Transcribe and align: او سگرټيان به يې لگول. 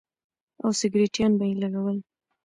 او 0.63 0.69
سگرټيان 0.79 1.31
به 1.37 1.45
يې 1.49 1.55
لگول. 1.61 1.97